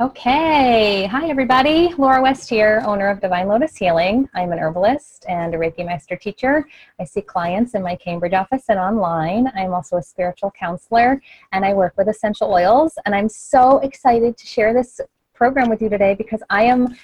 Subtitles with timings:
[0.00, 1.04] Okay.
[1.04, 1.92] Hi, everybody.
[1.98, 4.26] Laura West here, owner of Divine Lotus Healing.
[4.32, 6.66] I'm an herbalist and a Reiki Master teacher.
[6.98, 9.52] I see clients in my Cambridge office and online.
[9.54, 11.20] I'm also a spiritual counselor
[11.52, 12.94] and I work with essential oils.
[13.04, 15.02] And I'm so excited to share this
[15.34, 16.96] program with you today because I am,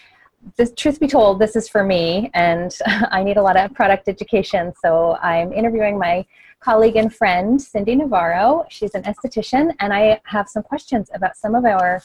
[0.57, 4.09] this, truth be told, this is for me and I need a lot of product
[4.09, 4.73] education.
[4.83, 6.25] So I'm interviewing my
[6.61, 8.65] colleague and friend, Cindy Navarro.
[8.71, 12.03] She's an esthetician, and I have some questions about some of our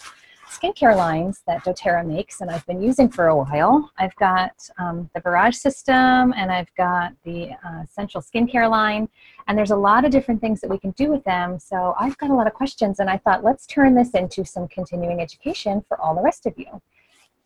[0.51, 3.89] skincare lines that doTERRA makes and I've been using for a while.
[3.97, 9.07] I've got um, the Virage system and I've got the uh, Essential Skincare line
[9.47, 11.57] and there's a lot of different things that we can do with them.
[11.57, 14.67] So I've got a lot of questions and I thought let's turn this into some
[14.67, 16.81] continuing education for all the rest of you.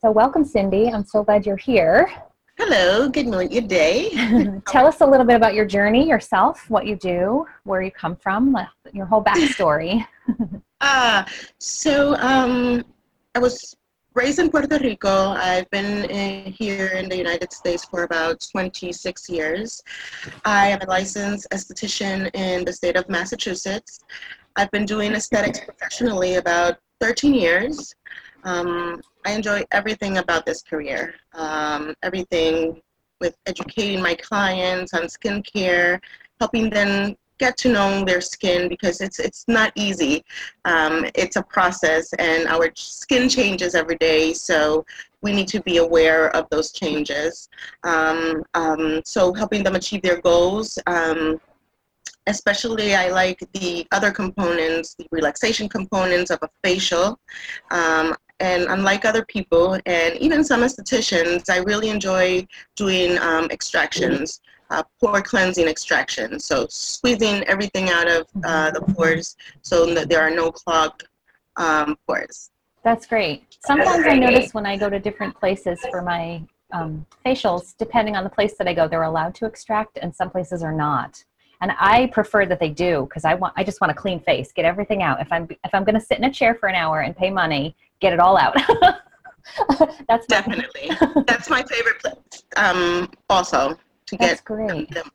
[0.01, 2.11] So welcome Cindy, I'm so glad you're here.
[2.57, 4.09] Hello, good morning, good day.
[4.67, 8.15] Tell us a little bit about your journey, yourself, what you do, where you come
[8.15, 8.57] from,
[8.93, 10.07] your whole backstory.
[10.79, 12.85] Ah, uh, so um,
[13.35, 13.75] I was
[14.13, 15.31] raised in Puerto Rico.
[15.31, 19.81] I've been in, here in the United States for about 26 years.
[20.45, 23.99] I am a licensed esthetician in the state of Massachusetts.
[24.55, 27.93] I've been doing aesthetics professionally about 13 years.
[28.45, 31.13] Um, I enjoy everything about this career.
[31.33, 32.81] Um, everything
[33.19, 35.99] with educating my clients on skincare,
[36.39, 40.23] helping them get to know their skin because it's it's not easy.
[40.65, 44.33] Um, it's a process, and our skin changes every day.
[44.33, 44.85] So
[45.21, 47.49] we need to be aware of those changes.
[47.83, 50.77] Um, um, so helping them achieve their goals.
[50.87, 51.39] Um,
[52.27, 57.19] especially, I like the other components, the relaxation components of a facial.
[57.71, 62.45] Um, and unlike other people, and even some estheticians, I really enjoy
[62.75, 66.39] doing um, extractions uh, pore cleansing extraction.
[66.39, 71.07] So squeezing everything out of uh, the pores so that there are no clogged
[71.57, 72.51] um, pores.
[72.83, 73.57] That's great.
[73.65, 78.23] Sometimes I notice when I go to different places for my um, facials, depending on
[78.23, 81.23] the place that I go, they're allowed to extract, and some places are not.
[81.61, 84.51] And I prefer that they do because I want I just want a clean face,
[84.51, 85.21] get everything out.
[85.21, 87.31] If I'm if I'm going to sit in a chair for an hour and pay
[87.31, 88.55] money, get it all out.
[90.07, 90.89] That's definitely
[91.27, 92.43] that's my favorite place.
[92.57, 93.77] Um, also,
[94.07, 94.91] to That's get great.
[94.91, 95.09] Them.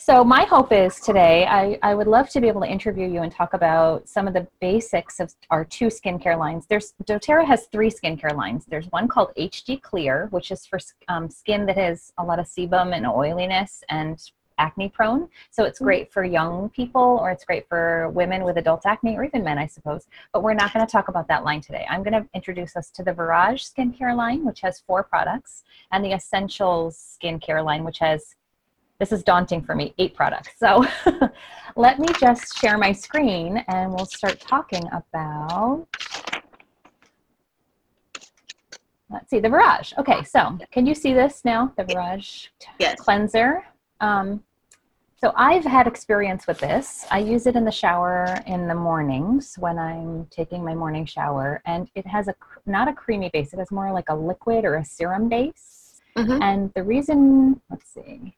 [0.00, 3.22] So my hope is today, I, I would love to be able to interview you
[3.22, 6.66] and talk about some of the basics of our two skincare lines.
[6.68, 8.64] There's doTERRA has three skincare lines.
[8.64, 12.46] There's one called HD Clear, which is for um, skin that has a lot of
[12.46, 14.22] sebum and oiliness and
[14.58, 15.28] acne prone.
[15.50, 19.24] So it's great for young people or it's great for women with adult acne or
[19.24, 20.06] even men, I suppose.
[20.32, 21.86] But we're not going to talk about that line today.
[21.88, 26.04] I'm going to introduce us to the Virage skincare line, which has four products, and
[26.04, 28.34] the Essentials skincare line, which has
[28.98, 30.50] this is daunting for me, eight products.
[30.58, 30.84] So
[31.76, 35.86] let me just share my screen and we'll start talking about
[39.10, 39.96] let's see the Virage.
[39.98, 41.72] Okay, so can you see this now?
[41.76, 42.48] The Virage
[42.78, 42.98] yes.
[43.00, 43.64] cleanser.
[44.00, 44.42] Um,
[45.20, 47.04] so I've had experience with this.
[47.10, 51.60] I use it in the shower in the mornings when I'm taking my morning shower,
[51.66, 52.34] and it has a
[52.66, 53.52] not a creamy base.
[53.52, 56.00] It has more like a liquid or a serum base.
[56.16, 56.42] Mm-hmm.
[56.42, 58.36] And the reason, let's see,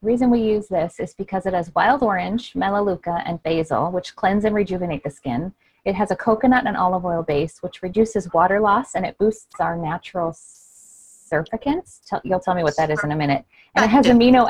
[0.00, 4.44] reason we use this is because it has wild orange, melaleuca, and basil, which cleanse
[4.44, 5.52] and rejuvenate the skin.
[5.84, 9.60] It has a coconut and olive oil base, which reduces water loss and it boosts
[9.60, 12.00] our natural surfactants.
[12.24, 13.44] You'll tell me what that is in a minute.
[13.74, 14.48] And it has amino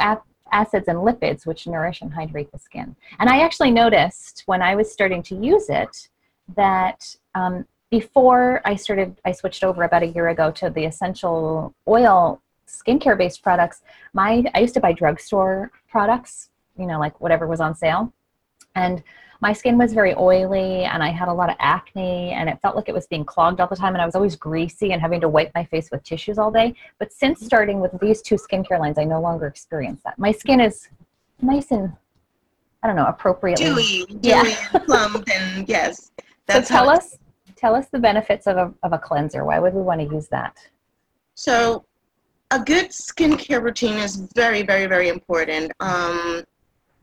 [0.52, 2.96] acids and lipids which nourish and hydrate the skin.
[3.18, 6.08] And I actually noticed when I was starting to use it
[6.56, 11.74] that um, before I started, I switched over about a year ago to the essential
[11.86, 13.82] oil skincare based products.
[14.12, 18.12] My I used to buy drugstore products, you know, like whatever was on sale,
[18.74, 19.02] and
[19.40, 22.74] my skin was very oily and I had a lot of acne and it felt
[22.74, 25.20] like it was being clogged all the time and I was always greasy and having
[25.20, 26.74] to wipe my face with tissues all day.
[26.98, 30.18] But since starting with these two skincare lines, I no longer experience that.
[30.18, 30.88] My skin is
[31.40, 31.92] nice and
[32.82, 34.56] I don't know, appropriately dewy, dewy, yeah.
[34.86, 36.12] plump, and yes.
[36.48, 37.18] so tell us,
[37.56, 39.44] tell us the benefits of a of a cleanser.
[39.44, 40.56] Why would we want to use that?
[41.34, 41.84] So,
[42.52, 45.72] a good skincare routine is very, very, very important.
[45.80, 46.44] Um,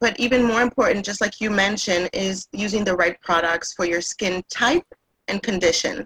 [0.05, 4.01] but even more important, just like you mentioned, is using the right products for your
[4.01, 4.85] skin type
[5.27, 6.05] and condition.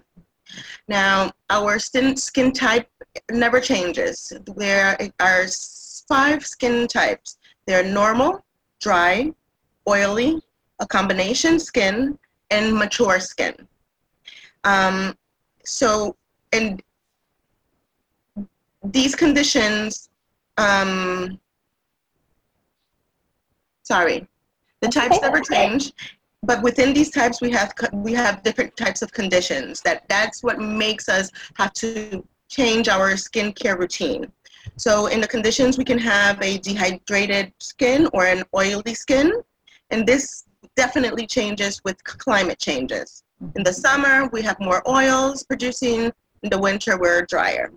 [0.88, 2.88] Now, our skin, skin type
[3.30, 4.32] never changes.
[4.56, 5.44] There are
[6.08, 7.36] five skin types.
[7.66, 8.42] They're normal,
[8.80, 9.32] dry,
[9.86, 10.40] oily,
[10.78, 12.18] a combination skin,
[12.50, 13.54] and mature skin.
[14.64, 15.14] Um,
[15.66, 16.16] so,
[16.52, 16.82] and
[18.82, 20.08] these conditions,
[20.56, 21.38] um,
[23.82, 24.26] sorry,
[24.80, 25.92] the That's types never change,
[26.42, 29.80] but within these types, we have we have different types of conditions.
[29.82, 34.32] That that's what makes us have to change our skincare routine.
[34.76, 39.32] So in the conditions, we can have a dehydrated skin or an oily skin,
[39.90, 40.44] and this
[40.76, 43.22] definitely changes with climate changes.
[43.56, 46.12] In the summer, we have more oils producing.
[46.42, 47.70] In the winter, we're drier.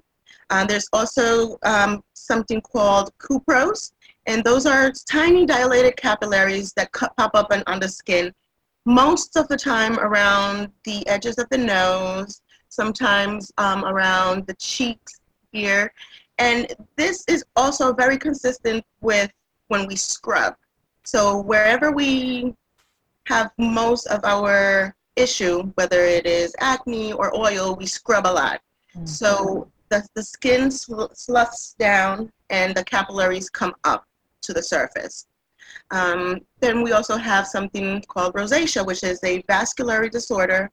[0.49, 3.91] Uh, there's also um, something called couperose,
[4.25, 8.33] and those are tiny dilated capillaries that cu- pop up on, on the skin,
[8.85, 15.19] most of the time around the edges of the nose, sometimes um, around the cheeks
[15.51, 15.93] here.
[16.37, 19.31] And this is also very consistent with
[19.67, 20.55] when we scrub.
[21.03, 22.55] So wherever we
[23.27, 28.61] have most of our issue, whether it is acne or oil, we scrub a lot.
[28.97, 29.07] Mm.
[29.07, 34.05] So the, the skin sl- sloughs down and the capillaries come up
[34.43, 35.25] to the surface.
[35.91, 40.69] Um, then we also have something called rosacea, which is a vascular disorder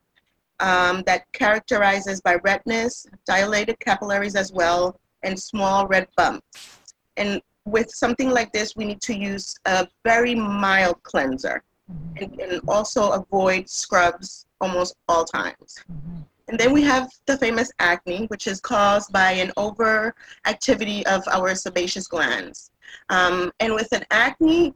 [0.61, 6.69] um, that characterizes by redness, dilated capillaries as well, and small red bumps.
[7.17, 12.23] And with something like this, we need to use a very mild cleanser Mhm.
[12.23, 15.77] and, and also avoid scrubs almost all times.
[15.91, 16.25] Mhm.
[16.51, 21.55] And then we have the famous acne, which is caused by an overactivity of our
[21.55, 22.73] sebaceous glands.
[23.09, 24.75] Um, and with an acne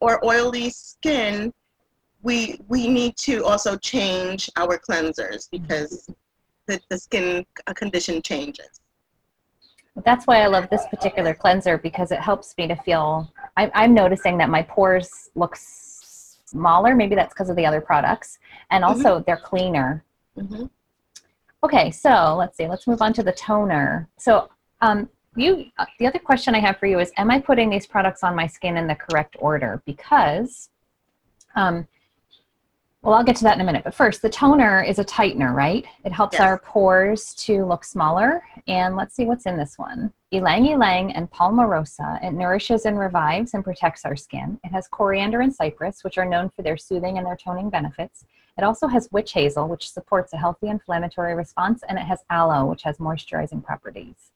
[0.00, 1.52] or oily skin,
[2.20, 6.10] we we need to also change our cleansers because
[6.66, 8.82] the, the skin condition changes.
[10.04, 13.32] That's why I love this particular cleanser because it helps me to feel.
[13.56, 16.94] I, I'm noticing that my pores look smaller.
[16.94, 18.38] Maybe that's because of the other products,
[18.70, 20.04] and also they're cleaner.
[20.36, 20.68] Mhm.
[21.64, 22.68] Okay, so let's see.
[22.68, 24.08] Let's move on to the toner.
[24.16, 24.48] So,
[24.80, 25.66] um, you.
[25.78, 28.34] Uh, the other question I have for you is: Am I putting these products on
[28.34, 29.82] my skin in the correct order?
[29.84, 30.70] Because,
[31.56, 31.86] um,
[33.02, 33.84] well, I'll get to that in a minute.
[33.84, 35.84] But first, the toner is a tightener, right?
[36.04, 36.42] It helps Yes.
[36.42, 38.42] our pores to look smaller.
[38.66, 42.22] And let's see what's in this one: ylang ylang and palmarosa.
[42.24, 44.60] It nourishes and revives and protects our skin.
[44.62, 48.24] It has coriander and cypress, which are known for their soothing and their toning benefits.
[48.58, 52.66] It also has witch hazel, which supports a healthy inflammatory response, and it has aloe,
[52.66, 54.32] which has moisturizing properties.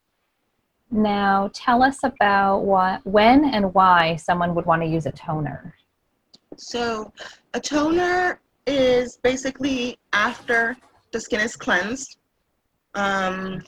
[0.92, 5.74] Now, tell us about what, when, and why someone would want to use a toner.
[6.56, 7.12] So
[7.54, 10.76] a toner is basically after
[11.10, 12.18] the skin is cleansed.
[12.94, 13.64] Um,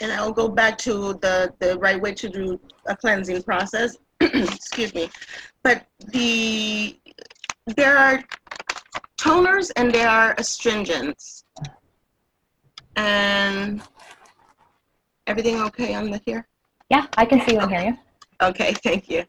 [0.00, 3.98] and I'll go back to the, the right way to do a cleansing process.
[4.20, 5.10] Excuse me.
[5.62, 6.98] But the
[7.76, 8.22] there are
[9.20, 11.44] toners and there are astringents.
[12.96, 13.82] And
[15.26, 16.48] everything okay on the here?
[16.90, 17.98] Yeah, I can see you and hear you.
[18.42, 19.24] Okay, thank you.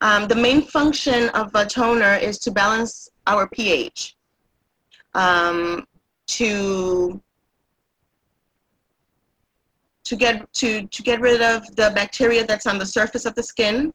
[0.00, 4.16] Um, the main function of a toner is to balance our pH,
[5.14, 5.84] um,
[6.26, 7.20] to
[10.04, 13.42] to get to to get rid of the bacteria that's on the surface of the
[13.42, 13.92] skin,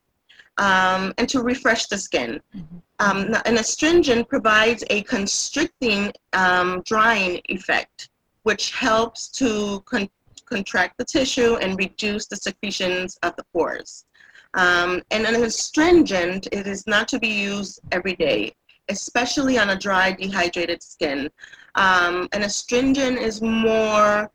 [0.57, 2.41] um, and to refresh the skin.
[2.55, 2.81] Mhm.
[3.01, 8.09] Um, an astringent provides a constricting, um, drying effect,
[8.43, 10.09] which helps to con-
[10.45, 14.05] contract the tissue and reduce the secretions of the pores.
[14.53, 18.53] Um, and an astringent, it is not to be used every day,
[18.89, 21.27] especially on a dry, dehydrated skin.
[21.73, 24.29] Um, an astringent is more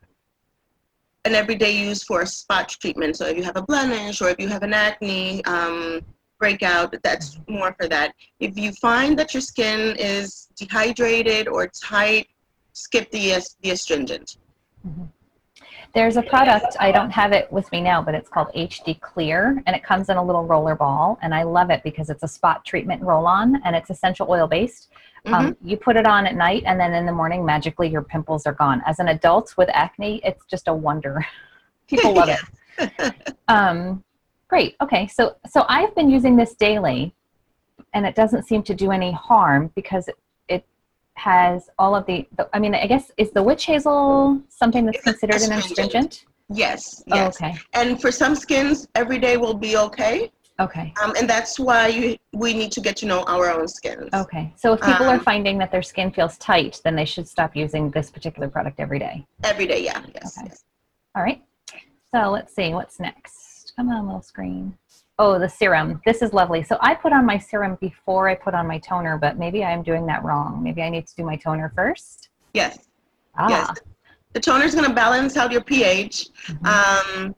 [1.25, 3.17] an everyday use for a spot treatment.
[3.17, 5.45] So if you have a blemish or if you have an acne
[6.39, 8.15] breakout, that's more for that.
[8.41, 12.29] If you find that your skin is dehydrated or tight,
[12.73, 14.37] skip the, the astringent.
[15.95, 19.63] There's a product, I don't have it with me now, but it's called HD Clear,
[19.67, 21.19] and it comes in a little roller ball.
[21.23, 24.47] And I love it because it's a spot treatment roll on and it's essential oil
[24.47, 24.91] based.
[25.25, 28.47] Um, you put it on at night, and then in the morning, magically, your pimples
[28.47, 28.81] are gone.
[28.87, 31.27] As an adult with acne, it's just a wonder.
[31.89, 32.41] People love it.
[33.49, 34.03] Um,
[34.49, 34.77] great.
[34.81, 35.07] Okay.
[35.09, 37.15] So, so I've been using this daily,
[37.95, 40.17] and it doesn't seem to do any harm because it,
[40.49, 40.65] it
[41.15, 42.49] has all of the, the.
[42.53, 45.95] I mean, I guess is the witch hazel something that's considered an astringent.
[45.95, 46.25] astringent?
[46.49, 47.57] Yes, Oh, okay.
[47.73, 50.31] And for some skins, every day will be okay.
[50.61, 50.95] Okay.
[51.03, 54.09] Um, and that's why you, we need to get to know our own skins.
[54.15, 54.55] Okay.
[54.57, 57.57] So if people are Um, finding that their skin feels tight, then they should stop
[57.57, 59.27] using this particular product every day.
[59.43, 60.01] Every day, yeah.
[60.15, 60.39] Yes.
[60.39, 60.47] Okay.
[60.49, 60.65] yes.
[61.17, 61.43] All right.
[62.15, 63.35] So let's see what's next.
[63.77, 64.77] Come on, little screen.
[65.19, 66.01] Oh, the serum.
[66.05, 66.63] This is lovely.
[66.63, 69.83] So I put on my serum before I put on my toner, but maybe I'm
[69.83, 70.63] doing that wrong.
[70.63, 72.31] Maybe I need to do my toner first.
[72.55, 72.89] Yes.
[73.37, 73.79] Ah, Yes.
[74.33, 76.29] The toner is going to balance out your pH.
[76.49, 76.67] mhm.
[76.67, 77.35] um,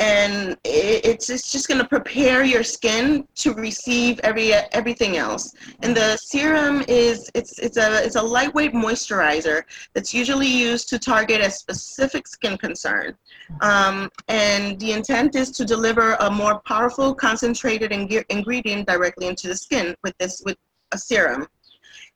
[0.00, 5.54] and it's it's just going to prepare your skin to receive every everything else.
[5.82, 10.98] And the serum is it's it's a it's a lightweight moisturizer that's usually used to
[10.98, 13.14] target a specific skin concern.
[13.60, 19.48] Um, and the intent is to deliver a more powerful, concentrated ing- ingredient directly into
[19.48, 20.56] the skin with this with
[20.92, 21.46] a serum.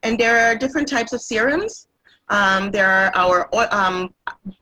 [0.03, 1.89] And there are different types of serums.
[2.29, 4.15] Um, there are our um,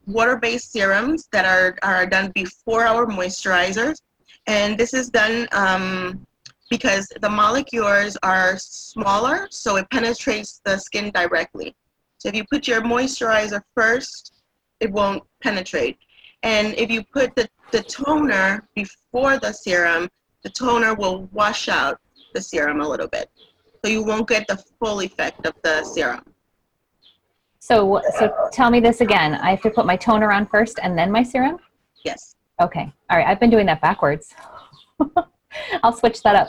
[0.07, 4.01] water-based serums that are, are done before our moisturizers.
[4.47, 6.27] And this is done um,
[6.71, 11.77] because the molecules are smaller, so it penetrates the skin directly.
[12.19, 14.43] So if you put your moisturizer first,
[14.81, 15.99] it won't penetrate.
[16.43, 20.09] And if you put the, the toner before the serum,
[20.43, 22.01] the toner will wash out
[22.35, 23.31] the serum a little bit.
[23.85, 26.25] So you won't get the full effect of the serum.
[27.63, 29.37] So, so tell me this again.
[29.37, 31.59] I have to put my toner on first and then my serum?
[32.05, 32.35] Yes.
[32.61, 32.93] Okay.
[33.09, 33.27] All right.
[33.29, 34.35] I've been doing that backwards.
[35.85, 36.49] I'll switch that up.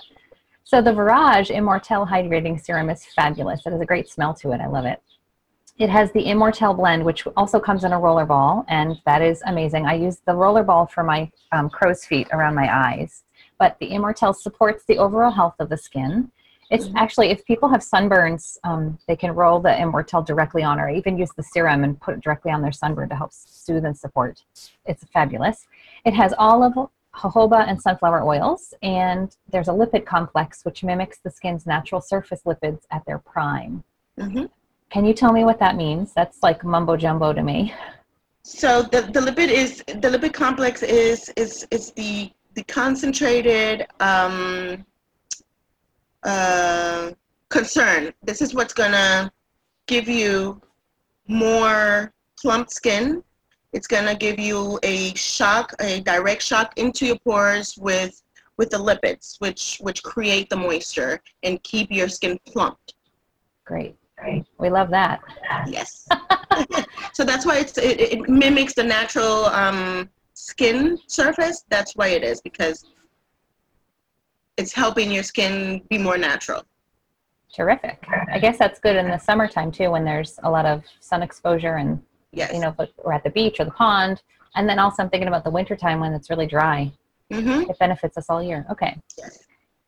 [0.64, 3.62] So the Virage Immortelle Hydrating Serum is fabulous.
[3.64, 4.60] It has a great smell to it.
[4.60, 5.04] I love it.
[5.78, 9.44] It has the Immortelle blend, which also comes in a roller ball, and that is
[9.46, 9.86] amazing.
[9.86, 13.24] I use the roller ball for my um, crow's feet around my eyes,
[13.60, 16.32] but the Immortelle supports the overall health of the skin.
[16.70, 16.94] It's Mhm.
[16.96, 21.18] actually, if people have sunburns, um, they can roll the Immortelle directly on, or even
[21.18, 24.44] use the serum and put it directly on their sunburn to help soothe and support.
[24.86, 25.68] It's fabulous.
[26.06, 26.74] It has olive,
[27.16, 32.42] jojoba, and sunflower oils, and there's a lipid complex which mimics the skin's natural surface
[32.44, 33.84] lipids at their prime.
[34.18, 34.46] hmm
[34.90, 36.14] Can you tell me what that means?
[36.14, 37.74] That's like mumbo jumbo to me.
[38.44, 44.86] So the, the lipid is the lipid complex is is is the the concentrated um,
[46.26, 47.12] uh,
[47.50, 48.14] concern.
[48.24, 49.32] This is what's gonna
[49.88, 50.62] give you
[51.28, 53.24] more plump skin.
[53.74, 58.22] It's gonna give you a shock, a direct shock into your pores with
[58.58, 62.94] with the lipids, which which create the moisture and keep your skin plumped.
[63.66, 64.46] Great, great.
[64.60, 65.22] We love that.
[65.68, 66.08] Yes.
[67.14, 71.64] so that's why it's it, it mimics the natural um, skin surface.
[71.70, 72.86] That's why it is because
[74.58, 76.64] it's helping your skin be more natural.
[77.56, 78.04] Terrific.
[78.32, 81.76] I guess that's good in the summertime too, when there's a lot of sun exposure
[81.76, 82.02] and
[82.36, 82.52] Yes.
[82.52, 84.24] you know, but we're at the beach or the pond.
[84.56, 86.92] And then also I'm thinking about the wintertime when it's really dry.
[87.32, 87.70] Mm-hmm.
[87.70, 88.66] It benefits us all year.
[88.72, 89.00] Okay.
[89.18, 89.40] Yes.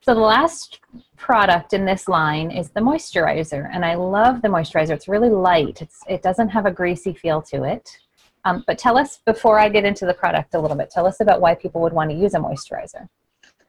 [0.02, 0.80] So the last
[1.18, 4.92] product in this line is the moisturizer, and I love the moisturizer.
[4.92, 5.82] It's really light.
[5.82, 7.98] It's it doesn't have a greasy feel to it.
[8.46, 10.92] Um, but tell us before I get into the product a little bit.
[10.92, 13.10] Tell us about why people would want to use a moisturizer.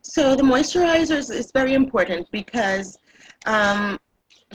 [0.08, 2.96] So the moisturizers is very important because
[3.44, 3.98] um,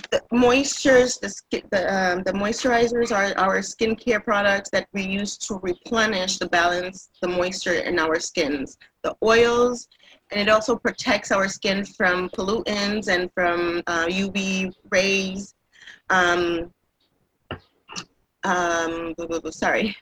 [0.10, 5.60] the moistures, the, the, um, the moisturizers are our skincare products that we use to
[5.62, 8.77] replenish the balance, the moisture in our skins.
[9.03, 9.89] The oils,
[10.31, 15.53] and it also protects our skin from pollutants and from uh, UV rays.
[16.10, 16.72] Um,
[18.46, 19.13] um,
[19.51, 19.98] sorry.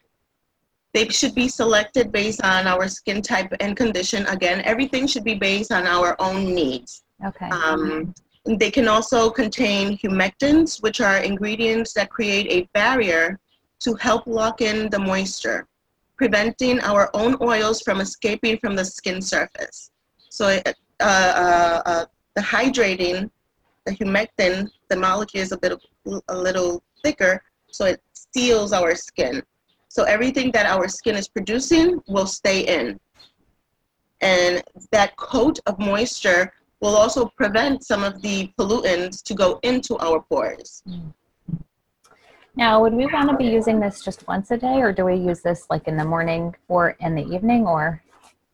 [0.93, 4.25] They should be selected based on our skin type and condition.
[4.27, 7.03] Again, everything should be based on our own needs.
[7.24, 7.50] Okay.
[7.50, 8.13] Um,
[8.46, 13.39] they can also contain humectants, which are ingredients that create a barrier
[13.81, 15.67] to help lock in the moisture,
[16.17, 19.91] preventing our own oils from escaping from the skin surface.
[20.29, 22.05] So, uh, uh, uh,
[22.36, 23.29] the hydrating,
[23.86, 25.74] the humectant, the molecule is a bit
[26.27, 27.41] a little thicker,
[27.72, 29.43] so it seals our skin.
[30.00, 32.98] So everything that our skin is producing will stay in.
[34.22, 34.63] And
[34.94, 40.22] that coat of moisture will also prevent some of the pollutants to go into our
[40.22, 40.84] pores.
[42.56, 45.15] Now, would we want to be using this just once a day, or do we
[45.15, 48.01] use this like in the morning or in the evening, or?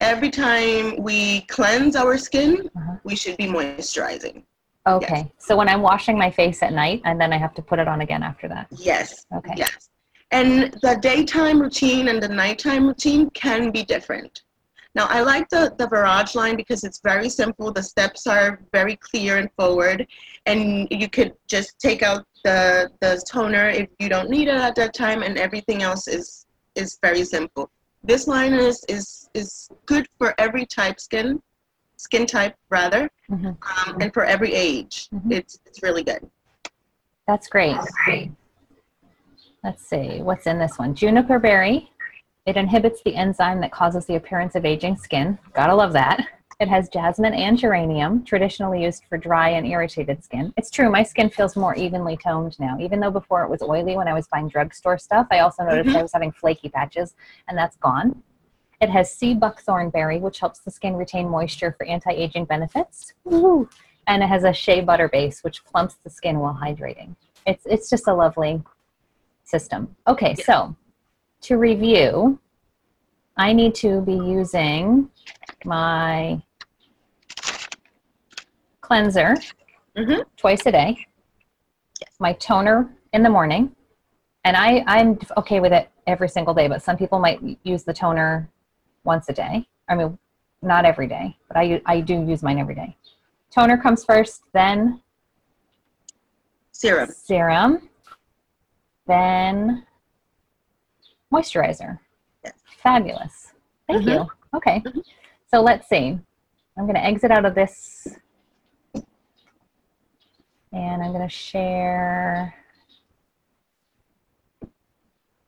[0.02, 2.96] Every time we cleanse our skin, Uh-huh.
[3.04, 4.42] we should be moisturizing.
[4.88, 5.32] Okay.
[5.38, 7.88] So when I'm washing my face at night, and then I have to put it
[7.88, 8.66] on again after that.
[8.72, 9.28] Yes.
[9.32, 9.54] Okay.
[9.58, 9.90] Yes.
[10.32, 14.44] And the daytime routine and the nighttime routine can be different.
[14.96, 17.72] Now, I like the, the Virage line because it's very simple.
[17.72, 20.08] The steps are very clear and forward.
[20.46, 24.76] And you could just take out the, the toner if you don't need it at
[24.76, 27.70] that time, and everything else is, is very simple.
[28.04, 31.42] This line is, is, is good for every type skin.
[31.98, 33.56] skin type rather, Mhm.
[33.72, 35.08] um, and for every age.
[35.14, 35.32] Mhm.
[35.32, 36.30] It's it's really good.
[37.26, 37.78] That's great.
[39.66, 40.94] Let's see, what's in this one?
[40.94, 41.90] Juniper berry.
[42.46, 45.40] It inhibits the enzyme that causes the appearance of aging skin.
[45.54, 46.24] Gotta love that.
[46.60, 50.54] It has jasmine and geranium, traditionally used for dry and irritated skin.
[50.56, 52.78] It's true, my skin feels more evenly toned now.
[52.80, 55.90] Even though before it was oily when I was buying drugstore stuff, I also noticed
[55.90, 56.00] Mhm.
[56.00, 57.16] I was having flaky patches,
[57.48, 58.22] and that's gone.
[58.82, 63.16] It has sea buckthorn berry, which helps the skin retain moisture for anti aging benefits.
[63.24, 63.68] Woo!
[64.06, 67.16] And it has a shea butter base, which plumps the skin while hydrating.
[67.48, 68.62] It's, it's just a lovely
[69.46, 69.96] system.
[70.08, 70.76] Okay, so
[71.42, 72.40] to review,
[73.38, 75.10] I need to be using
[75.64, 76.42] my
[78.82, 79.36] cleanser
[79.96, 80.26] Mhm.
[80.38, 81.08] twice a day,
[82.02, 82.16] Yes.
[82.20, 83.76] my toner in the morning,
[84.44, 87.94] and I, I'm okay with it every single day, but some people might use the
[87.94, 88.50] toner
[89.04, 89.68] once a day.
[89.88, 90.18] I mean,
[90.62, 92.96] not every day, but I, I do use mine every day.
[93.52, 95.02] Toner comes first, then
[96.72, 97.10] Serum.
[97.10, 97.90] serum,
[99.08, 99.86] then
[101.34, 102.00] moisturizer.
[102.44, 102.54] Yes.
[102.82, 103.54] Fabulous.
[103.88, 104.14] Thank Mhm.
[104.14, 104.32] you.
[104.56, 104.80] Okay.
[104.82, 105.04] Mhm.
[105.48, 106.20] So let's see.
[106.78, 108.08] I'm going to exit out of this
[110.76, 112.54] and I'm going to share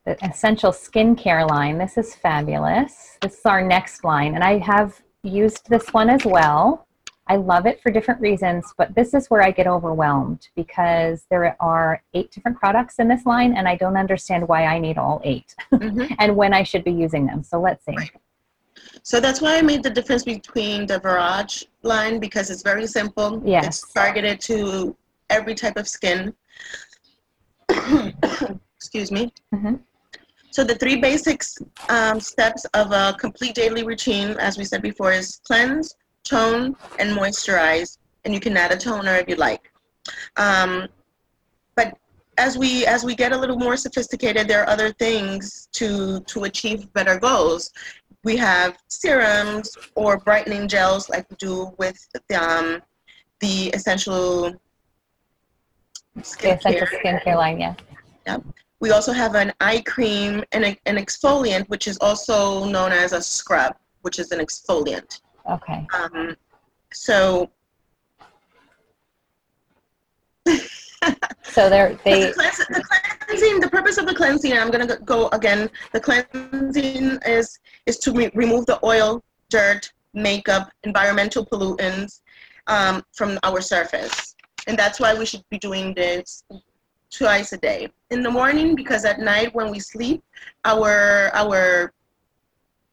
[0.05, 1.77] the essential skincare line.
[1.77, 3.17] This is fabulous.
[3.21, 6.86] This is our next line, and I have used this one as well.
[7.29, 11.55] I love it for different reasons, but this is where I get overwhelmed because there
[11.59, 15.21] are eight different products in this line, and I don't understand why I need all
[15.23, 16.15] 8 Mhm.
[16.19, 17.43] and when I should be using them.
[17.43, 17.95] So let's see.
[17.95, 18.11] Right.
[19.03, 23.41] So that's why I made the difference between the Virage line because it's very simple.
[23.45, 23.65] Yes.
[23.83, 24.95] It's targeted to
[25.29, 26.33] every type of skin.
[28.79, 29.31] Excuse me.
[29.53, 29.79] Mhm.
[30.51, 31.43] So the three basic
[31.89, 35.95] um, steps of a complete daily routine, as we said before, is cleanse,
[36.27, 37.97] tone, and moisturize.
[38.25, 39.71] And you can add a toner if you like.
[40.35, 40.87] Um,
[41.75, 41.97] but
[42.37, 46.43] as we as we get a little more sophisticated, there are other things to to
[46.43, 47.71] achieve better goals
[48.27, 51.97] we have serums or brightening gels like we do with
[52.29, 52.81] the, um,
[53.39, 54.53] the essential
[56.15, 57.21] The essential skincare.
[57.23, 58.37] skincare line, yeah.
[58.79, 63.13] We also have an eye cream and a, an exfoliant, which is also known as
[63.13, 65.21] a scrub, which is an exfoliant.
[65.49, 65.87] Okay.
[65.93, 66.35] Um,
[66.93, 67.49] so
[71.43, 72.83] So they're they the, cleanse, the
[73.27, 75.69] cleansing, the purpose of the cleansing, I'm gonna go- go again.
[75.93, 82.21] The cleansing is is to re- remove the oil, dirt, makeup, environmental pollutants
[82.67, 84.35] um, from our surface,
[84.67, 86.43] and that's why we should be doing this
[87.09, 87.89] twice a day.
[88.11, 90.21] In the morning, because at night when we sleep,
[90.65, 91.93] our our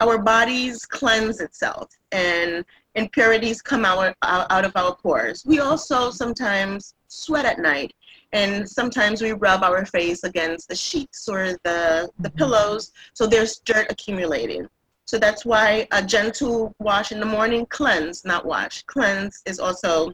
[0.05, 2.65] our bodies cleanse itself and
[2.95, 5.43] impurities come out, out of our pores.
[5.47, 7.93] We also sometimes sweat at night
[8.33, 12.37] and sometimes we rub our face against the sheets or the, the Mhm.
[12.37, 14.69] pillows so there's dirt accumulating
[15.07, 20.11] so that's why a gentle wash in the morning cleanse not wash cleanse is also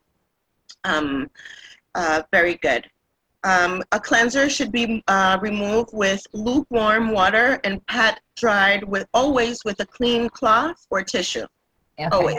[0.84, 1.30] um,
[1.94, 2.82] uh, very good
[3.44, 9.64] um, a cleanser should be uh, removed with lukewarm water and pat dried with always
[9.64, 11.46] with a clean cloth or tissue
[11.98, 12.08] okay.
[12.12, 12.36] always.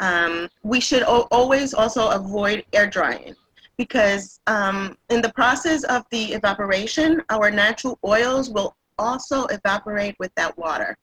[0.00, 3.34] Um, we should al- always also avoid air drying
[3.76, 10.34] because um, in the process of the evaporation, our natural oils will also evaporate with
[10.36, 10.96] that water.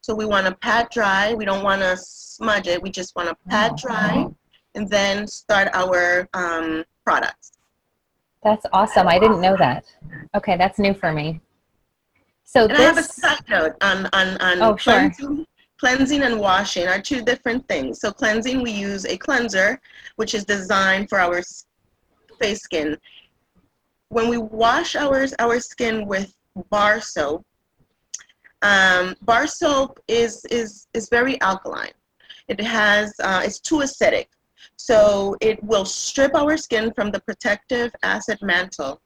[0.00, 1.34] So we want to pat dry.
[1.34, 2.80] We don't want to smudge it.
[2.82, 3.76] We just want to pat Oh.
[3.76, 4.26] dry
[4.74, 7.52] and then start our um, products.
[8.42, 9.06] That's awesome.
[9.06, 9.84] I didn't know that.
[10.34, 11.40] Okay, that's new for me.
[12.44, 14.94] So And I have a side note on, on, on Oh, sure.
[14.94, 15.46] cleansing.
[15.78, 18.00] Cleansing and washing are two different things.
[18.00, 19.80] So cleansing, we use a cleanser,
[20.16, 21.42] which is designed for our
[22.40, 22.98] face skin.
[24.08, 26.34] When we wash our, our skin with
[26.70, 27.46] bar soap,
[28.62, 31.92] um, bar soap is, is, is very alkaline.
[32.48, 34.26] It has, uh, it's too acidic.
[34.90, 39.00] So it will strip our skin from the protective acid mantle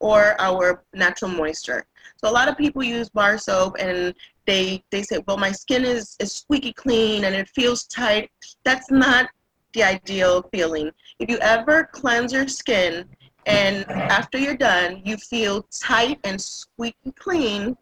[0.00, 1.84] or our natural moisture.
[2.16, 4.14] So a lot of people use bar soap and
[4.46, 8.30] they they say, well, my skin is is squeaky clean and it feels tight.
[8.64, 9.28] That's not
[9.74, 10.90] the ideal feeling.
[11.18, 13.04] If you ever cleanse your skin
[13.44, 17.76] and after you're done, you feel tight and squeaky clean,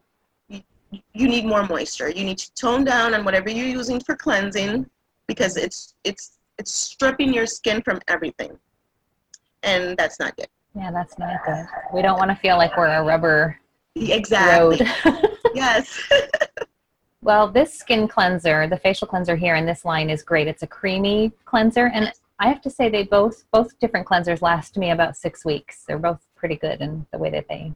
[0.49, 0.59] you,
[1.13, 2.09] you need more moisture.
[2.09, 4.89] You need to tone down on whatever you're using for cleansing
[5.25, 8.57] because it's it's it's stripping your skin from everything,
[9.63, 10.47] and that's not good.
[10.75, 11.65] yeah, that's not good.
[11.93, 13.59] We don't want to feel like we're a rubber
[13.95, 14.85] Exactly.
[15.05, 15.27] road.
[15.55, 15.97] Yes.
[17.21, 20.47] Well, this skin cleanser, the facial cleanser here in this line is great.
[20.47, 24.77] It's a creamy cleanser and I have to say they both both different cleansers last
[24.77, 25.85] me about 6 weeks.
[25.87, 27.73] They're both pretty good in the way that they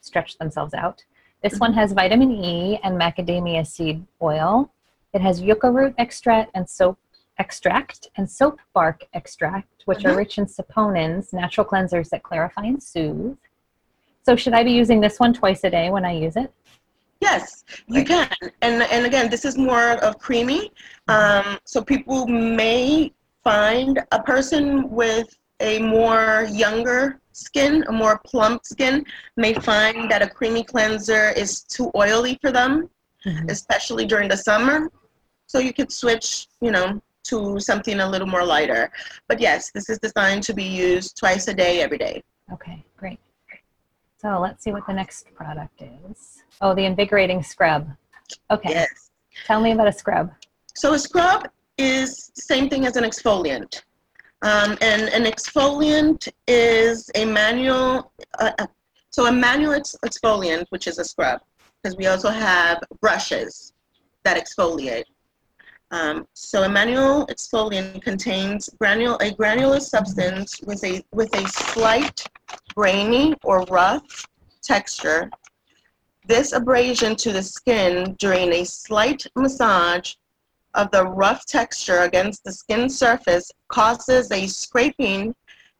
[0.00, 1.04] stretch themselves out.
[1.40, 4.72] This one has vitamin E and macadamia seed oil.
[5.12, 6.98] It has yucca root extract and soap
[7.40, 10.22] extract and soap bark extract, which are Mhm.
[10.22, 13.36] rich in saponins, natural cleansers that clarify and soothe.
[14.26, 16.52] So should I be using this one twice a day when I use it?
[17.20, 18.28] Yes, you can.
[18.62, 20.62] And and again, this is more of creamy.
[21.08, 25.28] Um, so people may find a person with
[25.60, 27.00] a more younger
[27.32, 29.04] skin, a more plump skin,
[29.36, 32.72] may find that a creamy cleanser is too oily for them,
[33.48, 34.76] especially during the summer.
[35.52, 36.28] So you could switch,
[36.60, 36.86] you know,
[37.30, 38.90] to something a little more lighter.
[39.28, 42.22] But yes, this is designed to be used twice a day, every day.
[42.52, 43.20] Okay, great.
[44.18, 46.42] So let's see what the next product is.
[46.60, 47.88] Oh, the invigorating scrub.
[48.50, 49.10] Okay, Yes.
[49.46, 50.30] tell me about a scrub.
[50.74, 53.82] So a scrub is the same thing as an exfoliant.
[54.42, 58.66] Um, and an exfoliant is a manual, uh, uh,
[59.10, 61.40] so a manual ex- exfoliant, which is a scrub,
[61.82, 63.72] because we also have brushes
[64.24, 65.04] that exfoliate.
[65.92, 72.24] Um, so a manual exfoliant contains granule, a granular substance with a, with a slight
[72.74, 74.28] grainy or rough
[74.62, 75.30] texture.
[76.26, 80.14] This abrasion to the skin during a slight massage
[80.74, 85.34] of the rough texture against the skin surface causes a scraping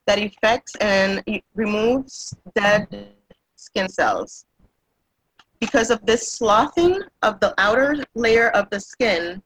[0.06, 1.22] that affects and
[1.54, 3.14] removes dead
[3.54, 4.46] skin cells.
[5.60, 9.40] Because of this sloughing of the outer layer of the skin,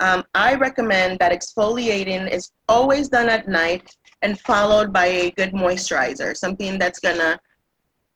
[0.00, 5.52] um, I recommend that exfoliating is always done at night and followed by a good
[5.52, 7.38] moisturizer, something that's gonna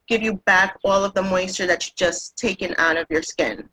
[0.08, 3.68] give you back all of the moisture that you just taken out of your skin.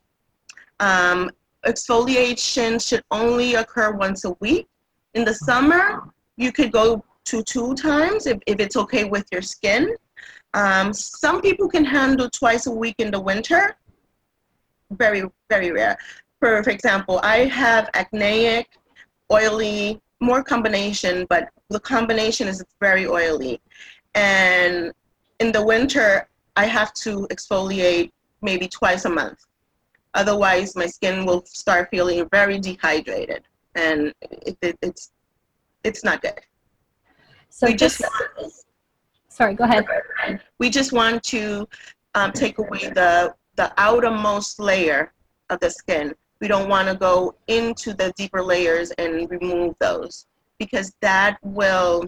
[0.80, 1.32] Um,
[1.66, 4.68] exfoliation should only occur once a week.
[5.14, 9.42] In the summer, you could go to two times if, if it's okay with your
[9.42, 9.96] skin.
[10.54, 13.76] Um, some people can handle twice a week in the winter.
[14.92, 15.98] Very, very rare.
[16.46, 18.68] For, for example, I have acneic,
[19.34, 23.60] oily, more combination, but the combination is very oily.
[24.14, 24.94] And
[25.40, 28.12] in the winter, I have to exfoliate
[28.44, 29.40] maybe twice a month.
[30.14, 33.42] Otherwise, my skin will start feeling very dehydrated,
[33.74, 35.14] and it, it, it's
[35.84, 36.40] it's not good.
[37.50, 38.04] So we just
[38.40, 38.66] this,
[39.30, 39.84] sorry, go ahead.
[40.60, 41.68] we just want to
[42.14, 45.12] um, take away the the outermost layer
[45.50, 46.14] of the skin.
[46.46, 50.28] We don't want to go into the deeper layers and remove those
[50.60, 52.08] because that will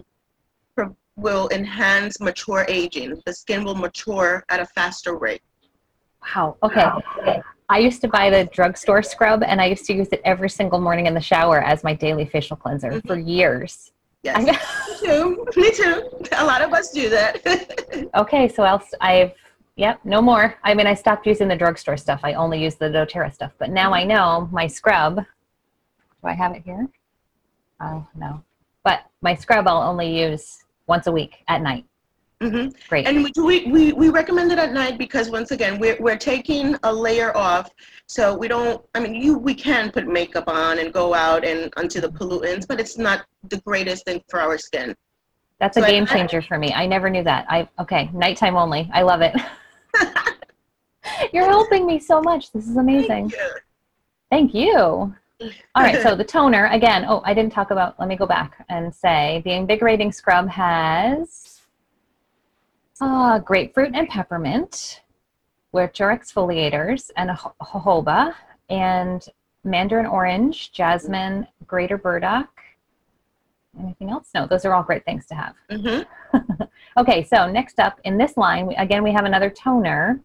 [1.16, 3.20] will enhance mature aging.
[3.26, 5.42] The skin will mature at a faster rate.
[6.22, 6.56] Wow.
[6.62, 6.86] Okay.
[7.68, 10.80] I used to buy the drugstore scrub and I used to use it every single
[10.80, 13.08] morning in the shower as my daily facial cleanser mm-hmm.
[13.08, 13.90] for years.
[14.22, 15.46] Yes, me too.
[15.56, 16.08] Me too.
[16.36, 18.08] A lot of us do that.
[18.14, 19.32] Okay, so else I've
[19.78, 20.56] yep, no more.
[20.64, 22.20] I mean, I stopped using the drugstore stuff.
[22.22, 23.52] I only use the DoTerra stuff.
[23.58, 25.16] But now I know my scrub.
[25.16, 26.86] Do I have it here?
[27.80, 28.42] Oh no.
[28.84, 31.84] But my scrub I'll only use once a week at night.
[32.42, 33.06] hmm Great.
[33.06, 36.76] And we, we, we, we recommend it at night because once again, we're, we're taking
[36.82, 37.70] a layer off.
[38.06, 41.72] So we don't, I mean, you, we can put makeup on and go out and
[41.76, 44.94] onto the pollutants, but it's not the greatest thing for our skin.
[45.60, 46.72] That's a so game changer for me.
[46.72, 47.44] I never knew that.
[47.48, 48.88] I okay, nighttime only.
[48.92, 49.34] I love it.
[51.32, 52.52] You're helping me so much.
[52.52, 53.30] This is amazing.
[53.30, 53.50] Thank you.
[54.30, 55.14] Thank you.
[55.74, 57.04] All right, so the toner again.
[57.08, 57.98] Oh, I didn't talk about.
[57.98, 61.60] Let me go back and say the invigorating scrub has
[63.00, 65.02] uh, grapefruit and peppermint,
[65.70, 68.34] which are exfoliators, and a jojoba,
[68.68, 69.26] and
[69.64, 72.48] mandarin orange, jasmine, greater burdock.
[73.78, 74.28] Anything else?
[74.34, 75.54] No, those are all great things to have.
[75.70, 76.00] hmm
[76.96, 80.20] Okay, so next up in this line, we, again, we have another toner.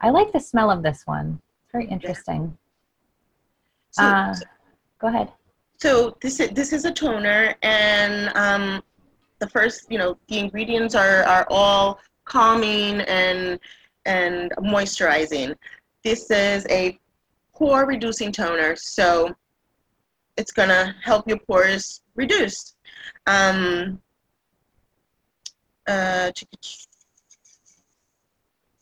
[0.00, 1.40] I like the smell of this one.
[1.64, 2.56] It's very interesting.
[3.90, 4.34] So, Uh,
[5.00, 5.32] go ahead.
[5.78, 8.82] so this is, this is a toner and um,
[9.40, 13.58] the first, you know, the ingredients are, are all calming and,
[14.06, 15.54] and moisturizing.
[16.04, 16.98] This is a
[17.54, 18.76] pore reducing toner.
[18.76, 19.34] So
[20.36, 22.74] it's gonna help your pores reduce.
[23.26, 24.00] Um,
[25.86, 26.30] uh,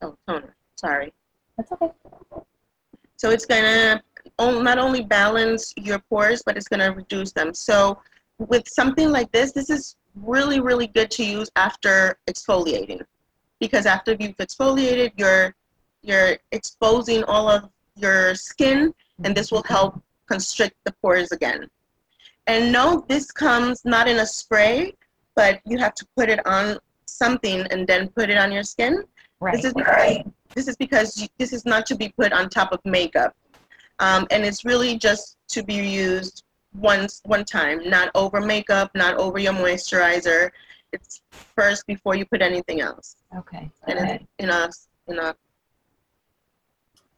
[0.02, 0.54] oh, toner.
[0.76, 1.12] Sorry.
[1.56, 1.90] That's okay.
[3.16, 4.02] So it's gonna
[4.38, 7.54] not only balance your pores, but it's gonna reduce them.
[7.54, 8.00] So
[8.38, 13.02] with something like this, this is really, really good to use after exfoliating,
[13.60, 15.54] because after you've exfoliated, you're
[16.02, 20.02] you're exposing all of your skin, and this will help
[20.32, 21.68] constrict the pores again.
[22.46, 24.94] And no, this comes not in a spray,
[25.36, 29.04] but you have to put it on something and then put it on your skin.
[29.40, 29.54] Right.
[29.54, 30.18] This is because
[30.54, 33.34] this is because you, this is not to be put on top of makeup,
[33.98, 39.16] um, and it's really just to be used once one time, not over makeup, not
[39.16, 40.50] over your moisturizer.
[40.92, 41.22] It's
[41.56, 43.70] first before you put anything else, Okay.
[43.88, 44.14] and okay.
[44.14, 44.70] it's in a
[45.08, 45.34] in a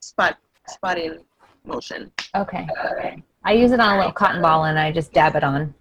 [0.00, 1.18] spot spotting
[1.64, 2.10] motion.
[2.34, 2.66] Okay.
[2.92, 3.22] Okay.
[3.44, 5.74] I use it on a little cotton ball and I just dab it on.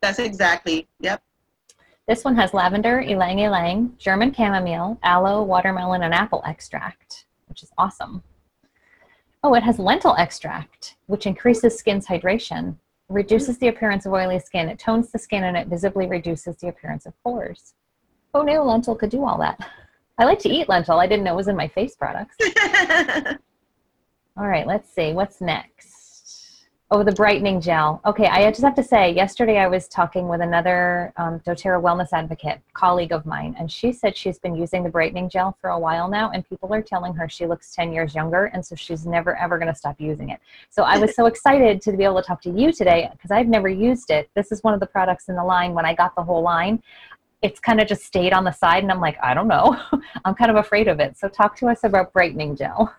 [0.00, 0.88] That's exactly.
[1.00, 1.22] Yep.
[2.06, 7.70] This one has lavender, ylang ylang, German chamomile, aloe, watermelon, and apple extract, which is
[7.78, 8.22] awesome.
[9.42, 12.76] Oh, it has lentil extract, which increases skin's hydration,
[13.08, 16.68] reduces the appearance of oily skin, it tones the skin, and it visibly reduces the
[16.68, 17.72] appearance of pores.
[18.34, 19.58] Oh, no, lentil could do all that.
[20.18, 21.00] I like to eat lentil.
[21.00, 22.36] I didn't know it was in my face products.
[24.36, 25.12] All right, let's see.
[25.12, 26.64] What's next?
[26.90, 28.00] Oh, the brightening gel.
[28.04, 32.08] Okay, I just have to say, yesterday I was talking with another um, doTERRA wellness
[32.12, 35.78] advocate, colleague of mine, and she said she's been using the brightening gel for a
[35.78, 39.06] while now, and people are telling her she looks 10 years younger, and so she's
[39.06, 40.40] never ever going to stop using it.
[40.68, 43.46] So I was so excited to be able to talk to you today because I've
[43.46, 44.28] never used it.
[44.34, 46.82] This is one of the products in the line when I got the whole line.
[47.40, 49.80] It's kind of just stayed on the side, and I'm like, I don't know.
[50.24, 51.16] I'm kind of afraid of it.
[51.16, 52.92] So talk to us about brightening gel.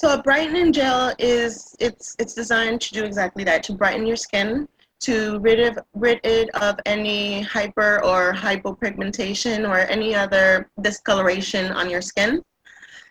[0.00, 4.16] So a brightening gel is it's it's designed to do exactly that to brighten your
[4.16, 4.66] skin,
[5.00, 11.90] to rid of rid it of any hyper or hypopigmentation or any other discoloration on
[11.90, 12.42] your skin.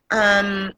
[0.09, 0.73] Um,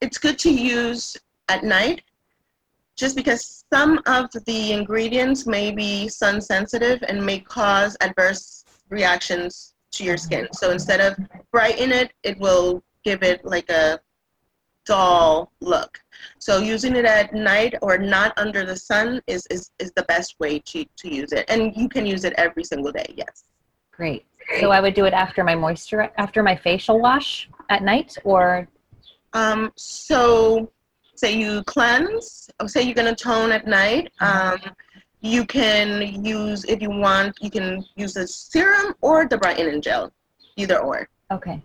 [0.00, 1.16] it's good to use
[1.48, 2.02] at night,
[2.96, 9.74] just because some of the ingredients may be sun sensitive and may cause adverse reactions
[9.92, 10.48] to your skin.
[10.52, 11.16] So instead of
[11.52, 14.00] brighten it, it will give it like a
[14.90, 15.92] dull look.
[16.46, 20.30] So using it at night or not under the sun is, is, is the best
[20.42, 21.44] way to, to use it.
[21.52, 23.44] And you can use it every single day, yes.
[23.92, 24.26] Great.
[24.60, 28.68] So I would do it after my moisture, after my facial wash at night, or
[29.32, 30.70] Um, so
[31.22, 32.26] say you cleanse,
[32.60, 34.58] or say you're gonna tone at night, um,
[35.34, 35.88] you can
[36.24, 40.12] use, if you want, you can use the serum or the brightening gel,
[40.56, 41.08] either or.
[41.36, 41.56] okay,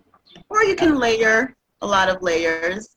[0.52, 2.96] Or you can layer a lot of layers.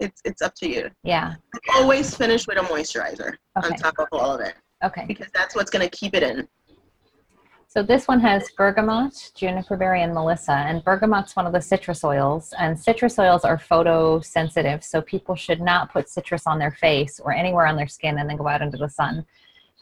[0.00, 0.90] It's, it's up to you.
[1.04, 1.36] yeah,
[1.74, 5.04] Always finish with a moisturizer on top of all of it okay.
[5.06, 6.46] because that's what's gonna keep it in.
[7.68, 10.52] So this one has bergamot, juniper berry, and melissa.
[10.52, 15.60] And bergamot's one of the citrus oils, and citrus oils are photosensitive, so people should
[15.60, 18.62] not put citrus on their face or anywhere on their skin and then go out
[18.62, 19.26] into the sun.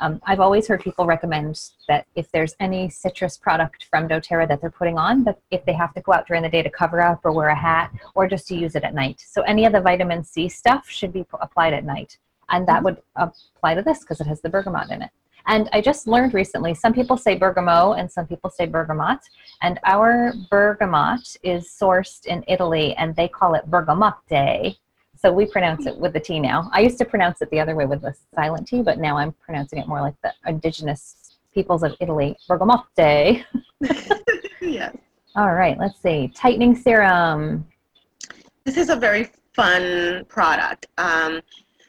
[0.00, 4.60] Um, I've always heard people recommend that if there's any citrus product from doTERRA that
[4.60, 7.00] they're putting on, that if they have to go out during the day to cover
[7.00, 9.24] up or wear a hat or just to use it at night.
[9.24, 12.18] So any of the vitamin C stuff should be applied at night.
[12.50, 15.10] And that would apply to this because it has the bergamot in it.
[15.46, 19.20] And I just learned recently, some people say bergamot and some people say bergamot.
[19.62, 24.76] And our bergamot is sourced in Italy and they call it bergamotte.
[25.24, 26.68] So we pronounce it with the T now.
[26.74, 29.32] I used to pronounce it the other way with the silent T, but now I'm
[29.32, 33.42] pronouncing it more like the indigenous peoples of Italy, bergamotte.
[34.60, 34.94] yes.
[35.34, 36.30] All right, let's see.
[36.34, 37.66] Tightening serum.
[38.64, 40.88] This is a very fun product.
[40.98, 41.40] Um,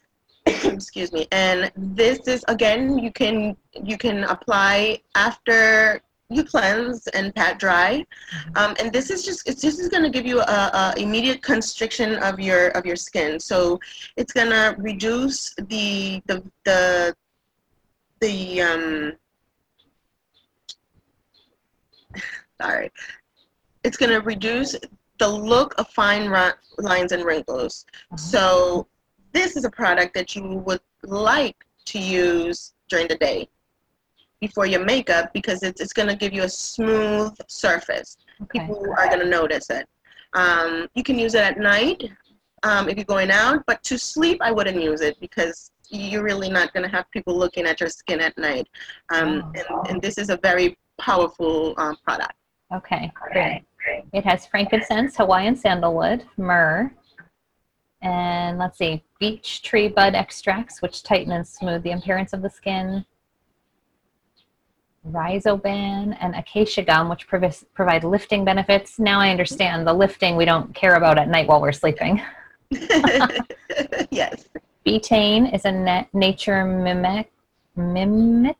[0.45, 1.27] excuse me.
[1.33, 8.05] And this is again, you can you can apply after you cleanse and pat dry.
[8.55, 11.41] Um, and this is just it's this is going to give you a, a immediate
[11.41, 13.39] constriction of your of your skin.
[13.39, 13.79] So
[14.17, 17.15] it's going to reduce the the the
[18.21, 19.13] the um
[22.61, 22.91] sorry.
[23.83, 24.75] It's going to reduce
[25.19, 26.31] the look of fine
[26.79, 27.85] lines and wrinkles.
[28.17, 28.87] So
[29.31, 33.47] this is a product that you would like to use during the day
[34.47, 38.17] before your makeup because it's, it's going to give you a smooth surface.
[38.43, 38.59] Okay.
[38.59, 39.85] People are going to notice it.
[40.33, 42.03] Um, you can use it at night
[42.63, 46.49] um, if you're going out, but to sleep, I wouldn't use it because you're really
[46.49, 48.67] not going to have people looking at your skin at night.
[49.13, 52.33] Um, and, and this is a very powerful um, product.
[52.73, 53.63] Okay, great.
[54.13, 56.91] It has frankincense, Hawaiian sandalwood, myrrh,
[58.01, 62.49] and let's see, beech tree bud extracts, which tighten and smooth the appearance of the
[62.49, 63.05] skin,
[65.11, 68.99] rhizobian, and acacia gum, which provis- provide lifting benefits.
[68.99, 72.21] Now I understand the lifting we don't care about at night while we're sleeping.
[74.09, 74.47] yes.
[74.85, 77.31] Betaine is a na- nature mimic.
[77.77, 78.55] Mimetic.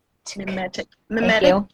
[1.09, 1.41] Mimetic.
[1.47, 1.67] you.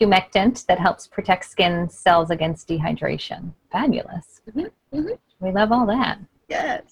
[0.00, 3.52] humectant that helps protect skin cells against dehydration.
[3.70, 4.40] Fabulous.
[4.50, 5.18] Mhm, mhm.
[5.40, 6.18] We love all that.
[6.48, 6.82] Yes.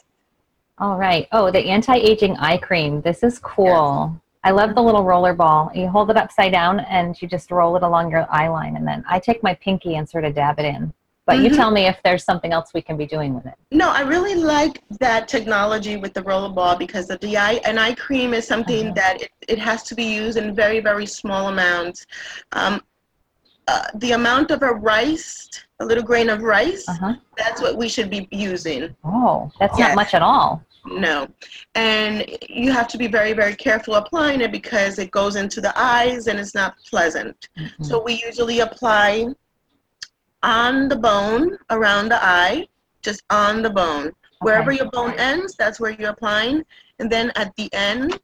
[0.79, 1.29] All right.
[1.33, 3.01] Oh, the anti-aging eye cream.
[3.03, 4.21] This is cool.
[4.45, 5.71] I love the little roller ball.
[5.75, 8.87] You hold it upside down and you just roll it along your eye line and
[8.87, 10.93] then I take my pinky and sort of dab it in.
[11.27, 11.55] But you Mhm.
[11.57, 13.55] tell me if there's something else we can be doing with it.
[13.71, 17.79] No, I really like that technology with the roller ball because the, the eye and
[17.79, 18.95] eye cream is something Uh-huh.
[18.97, 22.05] that it, it has to be used in very very small amounts.
[22.51, 22.83] Um,
[23.69, 27.15] uh, the amount of a rice, a little grain of rice, Uh-huh.
[27.37, 28.93] that's what we should be using.
[29.05, 29.91] Oh, that's Yes.
[29.91, 30.61] not much at all.
[30.85, 31.29] No,
[31.77, 35.73] and you have to be very very careful applying it because it goes into the
[35.79, 37.49] eyes and it's not pleasant.
[37.57, 37.87] Mhm.
[37.87, 39.29] So we usually apply
[40.43, 42.67] on the bone around the eye,
[43.01, 44.13] just on the bone.
[44.41, 46.65] Wherever your bone ends, that's where you're applying.
[46.99, 48.19] And then at the end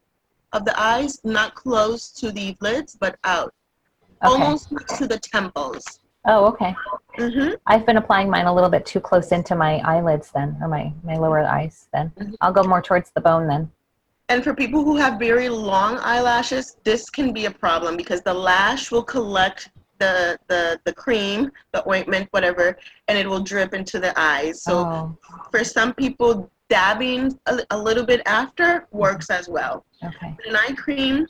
[0.53, 3.55] of the eyes, not close to the lids, but out,
[4.25, 4.33] Okay.
[4.33, 6.01] almost to the temples.
[6.29, 6.77] Oh, okay.
[7.17, 10.69] hmm I've been applying mine a little bit too close into my eyelids then, or
[10.69, 12.13] my, my lower eyes then.
[12.19, 12.35] Mhm.
[12.41, 13.71] I'll go more towards the bone then.
[14.29, 18.35] And for people who have very long eyelashes, this can be a problem because the
[18.35, 22.77] lash will collect the, the, the cream, the ointment, whatever,
[23.09, 24.63] and it will drip into the eyes.
[24.63, 25.19] So oh,
[25.51, 29.85] for some people, dabbing a, a little bit after works as well.
[30.05, 30.37] okay.
[30.47, 31.27] An eye cream,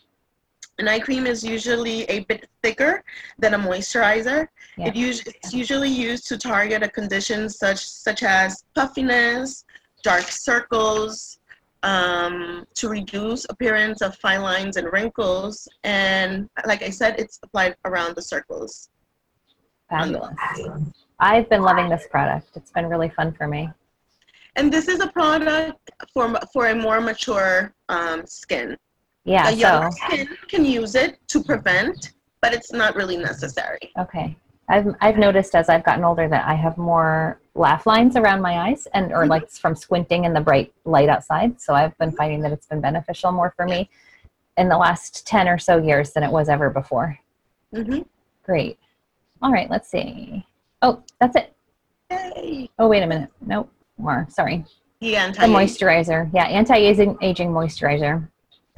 [0.78, 3.02] an eye cream is usually a bit thicker
[3.38, 4.46] than a moisturizer.
[4.76, 4.88] Yeah.
[4.88, 9.64] It us- it's usually used to target a condition such such as puffiness,
[10.02, 11.40] dark circles,
[11.82, 15.68] um, to reduce appearance of fine lines and wrinkles.
[15.84, 18.90] And like I said, it's applied around the circles.
[19.90, 20.36] the- Fabulous.
[21.20, 22.48] I've been loving this product.
[22.54, 23.70] It's been really fun for me.
[24.54, 28.76] And this is a product for for a more mature um, skin.
[29.28, 33.92] Yeah, a young so, skin can use it to prevent, but it's not really necessary.
[33.98, 34.36] okay.
[34.70, 38.68] I've, I've noticed as I've gotten older that I have more laugh lines around my
[38.68, 39.30] eyes and or Mhm.
[39.30, 41.58] like from squinting in the bright light outside.
[41.60, 43.88] So I've been finding that it's been beneficial more for me
[44.58, 47.18] in the last 10 or so years than it was ever before.
[47.74, 48.00] hmm
[48.44, 48.78] Great.
[49.42, 50.44] All right, let's see.
[50.82, 51.54] Oh, that's it.
[52.10, 52.68] Yay!
[52.78, 53.30] Oh, wait a minute.
[53.40, 53.70] Nope.
[53.98, 54.26] More.
[54.30, 54.64] Sorry.
[55.00, 56.30] The The moisturizer.
[56.34, 58.28] Yeah, anti-aging aging moisturizer.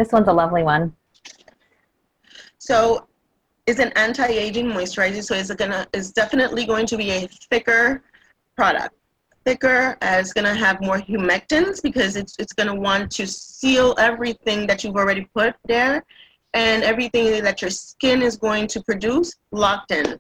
[0.01, 0.95] This one's a lovely one.
[2.57, 3.07] So
[3.67, 8.03] it's an anti-aging moisturizer, so it's gonna it's definitely going to be a thicker
[8.57, 8.95] product.
[9.45, 14.83] Thicker as gonna have more humectants because it's it's gonna want to seal everything that
[14.83, 16.03] you've already put there
[16.55, 20.19] and everything that your skin is going to produce locked in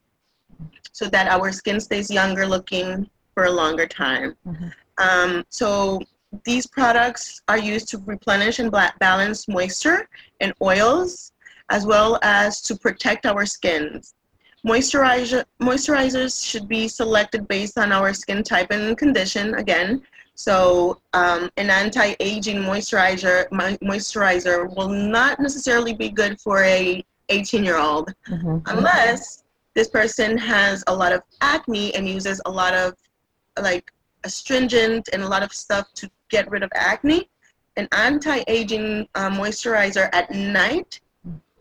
[0.92, 4.36] so that our skin stays younger looking for a longer time.
[4.46, 4.72] Mhm.
[4.98, 6.02] Um, so
[6.44, 10.08] these products are used to replenish and balance moisture
[10.40, 11.32] and oils
[11.70, 14.14] as well as to protect our skins.
[14.66, 20.02] Moisturizer, moisturizers should be selected based on our skin type and condition again.
[20.34, 28.62] So um, an anti-aging moisturizer moisturizer will not necessarily be good for a 18-year-old Mhm.
[28.66, 32.94] unless this person has a lot of acne and uses a lot of
[33.60, 33.92] like
[34.24, 37.28] astringent and a lot of stuff to get rid of acne.
[37.76, 41.00] An anti-aging uh, moisturizer at night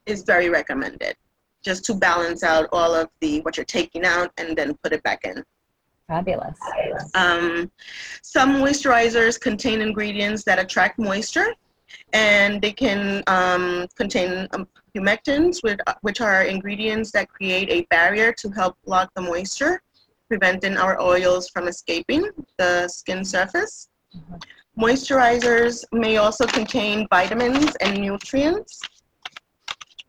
[0.06, 1.16] is very recommended,
[1.62, 5.04] just to balance out all of the what you're taking out and then put it
[5.04, 5.44] back in.
[6.08, 6.58] Fabulous.
[7.14, 7.72] Um,
[8.24, 11.54] some moisturizers contain ingredients that attract moisture,
[12.14, 18.34] and they can um, contain um, humectants, which, which are ingredients that create a barrier
[18.34, 19.82] to help block the moisture,
[20.28, 22.28] preventing our oils from escaping
[22.58, 23.89] the skin surface.
[24.80, 28.80] Moisturizers may also contain vitamins and nutrients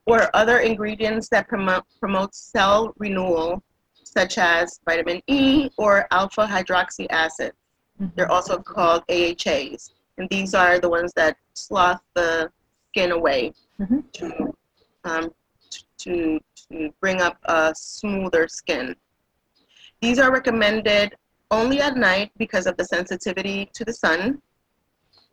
[0.06, 3.60] or other ingredients that promote, promote cell renewal,
[4.04, 7.52] such as vitamin E or alpha hydroxy acid.
[8.00, 8.14] Mhm.
[8.14, 12.52] They're also called AHAs, and these are the ones that sloth the
[12.90, 14.04] skin away Mhm.
[14.12, 14.56] to,
[15.02, 15.34] um,
[15.98, 18.94] to, to bring up a smoother skin.
[20.00, 21.16] These are recommended
[21.50, 24.40] only at night because of the sensitivity to the sun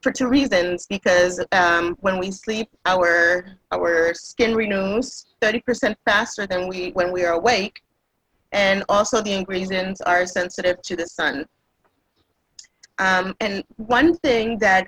[0.01, 6.67] for two reasons because um, when we sleep our our skin renews 30% faster than
[6.67, 7.81] we when we are awake
[8.51, 11.45] and also the ingredients are sensitive to the sun.
[12.99, 14.87] Um, and one thing that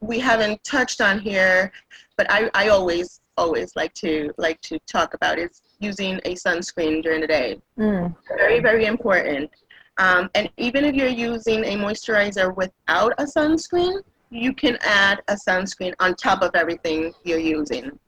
[0.00, 1.72] we haven't touched on here
[2.16, 7.02] but I, I always always like to like to talk about is using a sunscreen
[7.02, 7.60] during the day.
[7.78, 9.50] Mm, very very important
[9.98, 15.34] um, and even if you're using a moisturizer without a sunscreen you can add a
[15.34, 17.98] sunscreen on top of everything you're using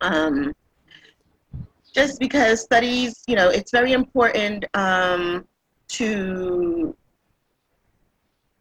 [0.00, 0.52] um,
[1.94, 5.46] just because studies, you know, it's very important um,
[5.88, 6.94] to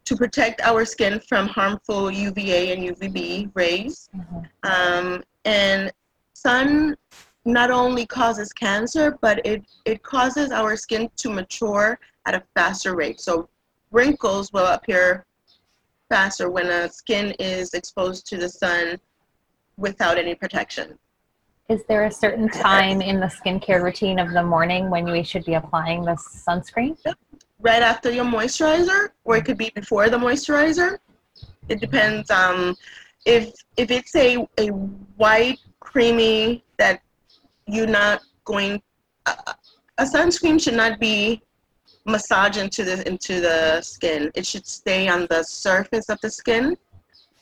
[0.05, 4.09] to protect our skin from harmful UVA and UVB rays.
[4.15, 4.47] Mhm.
[4.63, 5.91] Um, and
[6.33, 6.95] sun
[7.47, 12.93] not only causes cancer, but it, it causes our skin to mature at a faster
[12.93, 13.21] rate.
[13.21, 13.47] So
[13.91, 15.25] wrinkles will appear
[16.09, 18.99] faster when a skin is exposed to the sun
[19.77, 20.99] without any protection.
[21.69, 25.45] Is there a certain time in the skincare routine of the morning when we should
[25.45, 26.97] be applying the sunscreen?
[27.59, 30.97] Right after your moisturizer, or it could be before the moisturizer.
[31.69, 32.29] It depends.
[32.29, 32.75] Um,
[33.25, 37.01] if if it's a, a white creamy that
[37.67, 38.81] you're not going,
[39.25, 39.55] a,
[39.97, 41.41] a sunscreen should not be
[42.05, 44.31] massaged into the into the skin.
[44.33, 46.77] It should stay on the surface of the skin,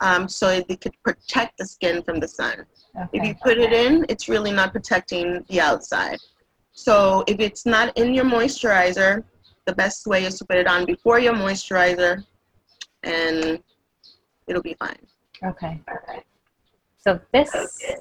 [0.01, 2.65] um, so it could protect the skin from the sun.
[3.13, 6.17] If you put it in, it's really not protecting the outside.
[6.71, 9.23] So if it's not in your moisturizer,
[9.65, 12.23] the best way is to put it on before your moisturizer,
[13.03, 13.61] and
[14.47, 14.97] it'll be fine.
[15.43, 15.81] Okay.
[17.05, 17.51] So this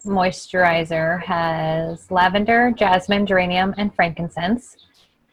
[0.06, 4.78] moisturizer has lavender, jasmine, geranium, and frankincense,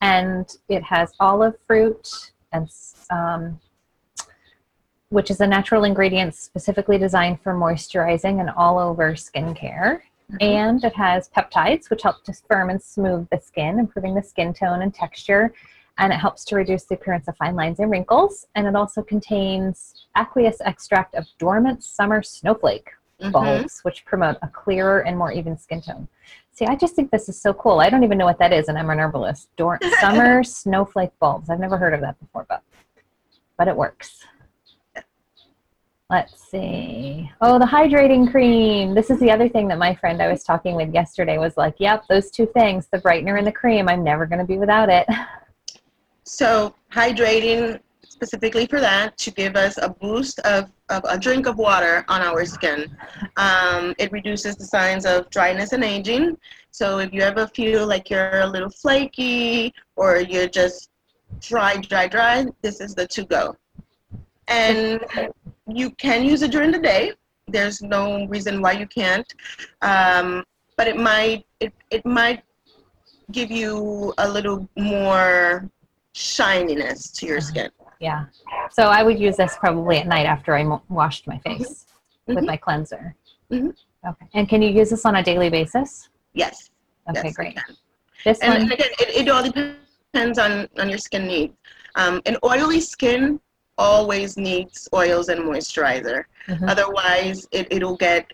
[0.01, 2.69] and it has olive fruit and
[3.11, 3.61] um,
[5.07, 10.01] which is a natural ingredient specifically designed for moisturizing and all over skincare.
[10.41, 14.53] And it has peptides, which help to firm and smooth the skin, improving the skin
[14.53, 15.53] tone and texture.
[15.97, 18.47] And it helps to reduce the appearance of fine lines and wrinkles.
[18.55, 22.89] And it also contains aqueous extract of dormant summer snowflake
[23.21, 23.31] Mhm.
[23.31, 26.07] bulbs, which promote a clearer and more even skin tone.
[26.51, 27.79] See, I just think this is so cool.
[27.79, 29.49] I don't even know what that is, and I'm an herbalist.
[29.55, 31.49] Dor- summer snowflake bulbs.
[31.49, 32.61] I've never heard of that before, but
[33.57, 34.25] but it works.
[36.09, 37.31] Let's see.
[37.39, 38.93] Oh, the hydrating cream.
[38.93, 41.75] This is the other thing that my friend I was talking with yesterday was like,
[41.77, 43.87] "Yep, those two things, the brightener and the cream.
[43.87, 45.07] I'm never going to be without it."
[46.23, 47.81] So hydrating
[48.21, 52.21] specifically for that to give us a boost of, of a drink of water on
[52.21, 52.95] our skin.
[53.37, 56.37] Um, it reduces the signs of dryness and aging.
[56.69, 60.91] So if you ever feel like you're a little flaky or you're just
[61.39, 63.55] dry, dry, dry, this is the to go.
[64.47, 65.01] And
[65.67, 67.13] you can use it during the day.
[67.47, 69.33] There's no reason why you can't.
[69.81, 70.43] Um,
[70.77, 72.43] but it might it, it might
[73.31, 75.67] give you a little more
[76.13, 77.71] shininess to your skin.
[78.01, 78.25] Yeah.
[78.71, 81.85] So I would use this probably at night after I mo- washed my face
[82.25, 82.45] with Mhm.
[82.47, 83.15] my cleanser.
[83.51, 83.75] Mhm.
[84.09, 84.25] Okay.
[84.33, 86.09] And can you use this on a daily basis?
[86.33, 86.71] Yes.
[87.09, 87.57] Okay, yes, great.
[88.25, 91.53] This And, one, and again, it, it all depends on, on your skin needs.
[91.95, 93.39] Um, an oily skin
[93.77, 96.23] always needs oils and moisturizer.
[96.47, 96.69] Mhm.
[96.69, 98.25] Otherwise, it, it'll get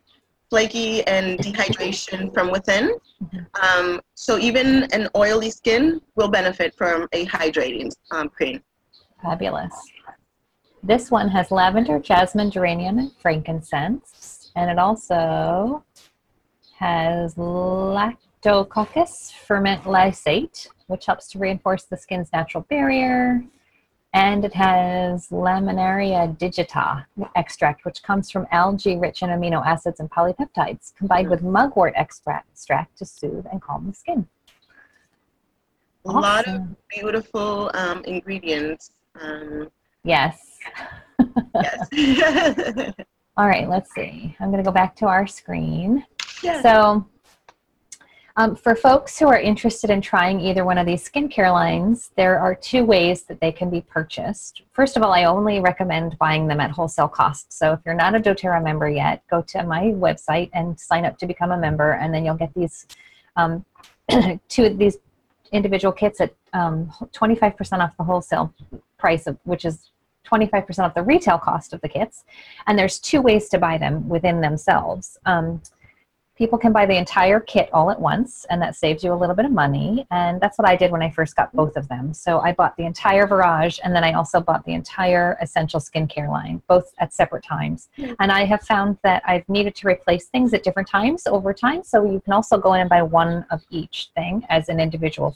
[0.49, 2.95] flaky and dehydration from within.
[3.21, 3.45] Mhm.
[3.61, 8.61] Um, so even an oily skin will benefit from a hydrating um, cream.
[9.21, 9.73] Fabulous.
[10.83, 14.51] This one has lavender, jasmine, geranium, and frankincense.
[14.55, 15.83] And it also
[16.77, 23.43] has lactococcus ferment lysate, which helps to reinforce the skin's natural barrier.
[24.13, 27.05] And it has Laminaria digita
[27.35, 32.47] extract, which comes from algae rich in amino acids and polypeptides, combined with mugwort extract,
[32.97, 34.27] to soothe and calm the skin.
[36.05, 38.91] A lot of beautiful um, ingredients.
[39.21, 39.69] Um,
[40.03, 40.39] Yes.
[41.91, 42.93] yes.
[43.37, 44.35] All right, let's see.
[44.39, 46.05] I'm going to go back to our screen.
[46.41, 46.61] yeah.
[46.61, 47.05] So,
[48.37, 52.39] um, for folks who are interested in trying either one of these skincare lines, there
[52.39, 54.61] are two ways that they can be purchased.
[54.71, 57.51] First of all, I only recommend buying them at wholesale cost.
[57.51, 61.17] So, if you're not a doTERRA member yet, go to my website and sign up
[61.17, 62.87] to become a member, and then you'll get these
[63.35, 63.65] um,
[64.47, 64.97] two of these
[65.51, 68.53] individual kits at um, 25% off the wholesale
[68.97, 69.91] price of which is
[70.25, 72.25] 25% off the retail cost of the kits
[72.67, 75.17] and there's two ways to buy them within themselves.
[75.25, 75.61] Um,
[76.37, 79.33] people can buy the entire kit all at once and that saves you a little
[79.35, 82.13] bit of money and that's what i did when i first got both of them.
[82.13, 86.29] So i bought the entire virage and then i also bought the entire essential skincare
[86.29, 87.89] line both at separate times.
[87.97, 88.15] Mhm.
[88.19, 91.83] and i have found that i've needed to replace things at different times over time
[91.83, 95.35] so you can also go in and buy one of each thing as an individual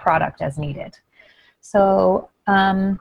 [0.00, 0.98] product as needed.
[1.60, 3.00] So um,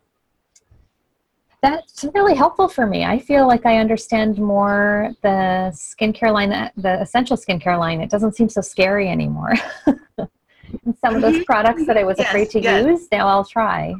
[1.62, 3.04] that's really helpful for me.
[3.04, 8.00] I feel like I understand more the skincare line, the essential skincare line.
[8.00, 9.54] It doesn't seem so scary anymore.
[10.18, 11.46] and some of those Mhm.
[11.46, 12.86] products that I was Yes, afraid to yes.
[12.86, 13.96] use, now I'll try.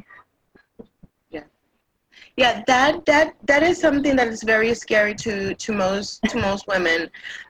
[2.36, 6.66] yeah that that that is something that is very scary to to most to most
[6.68, 7.00] women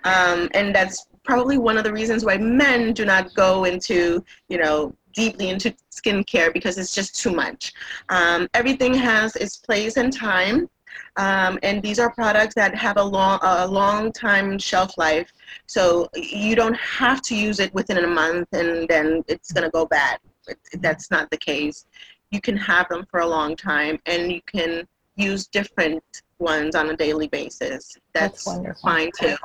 [0.04, 4.58] um, and that's probably one of the reasons why men do not go into, you
[4.58, 7.72] know, deeply into skincare because it's just too much.
[8.08, 10.68] Um, everything has its place and time.
[11.16, 15.30] Um, and these are products that have a long, a long time shelf life.
[15.66, 19.70] So you don't have to use it within a month and then it's going to
[19.70, 20.18] go bad.
[20.48, 21.86] It, that's not the case.
[22.30, 24.86] You can have them for a long time and you can
[25.16, 26.02] use different
[26.38, 27.96] ones on a daily basis.
[28.14, 29.36] That's That's, fine too.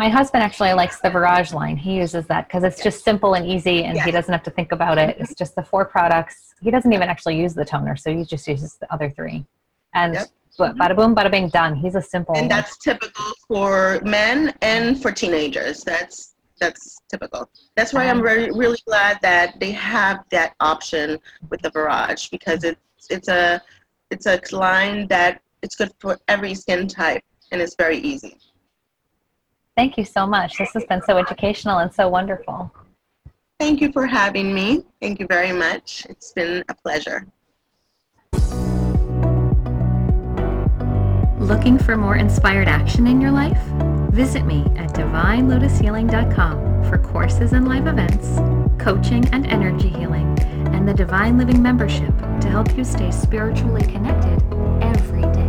[0.00, 1.76] My husband actually likes the Virage line.
[1.76, 4.72] He uses that because it's just simple and easy, and he doesn't have to think
[4.72, 5.18] about it.
[5.20, 6.54] It's just the four products.
[6.62, 9.44] He doesn't even actually use the toner, so he just uses the other three.
[9.92, 10.28] And Yep.
[10.56, 10.80] but mm-hmm.
[10.80, 11.74] bada boom, bada bing, done.
[11.74, 12.34] He's a simple.
[12.34, 15.84] And that's typical for men and for teenagers.
[15.84, 17.50] That's that's typical.
[17.76, 18.28] That's why I'm uh-huh.
[18.30, 21.18] very really glad that they have that option
[21.50, 23.60] with the Virage because it's it's a
[24.10, 27.22] it's a line that it's good for every skin type
[27.52, 28.38] and it's very easy.
[29.80, 30.58] Thank you so much.
[30.58, 32.70] This has been so educational and so wonderful.
[33.58, 34.84] Thank you for having me.
[35.00, 36.06] Thank you very much.
[36.10, 37.26] It's been a pleasure.
[41.38, 43.62] Looking for more inspired action in your life?
[44.12, 48.36] Visit me at divinelotushealing.com for courses and live events,
[48.78, 50.38] coaching and energy healing,
[50.74, 54.42] and the Divine Living membership to help you stay spiritually connected
[54.82, 55.39] every day.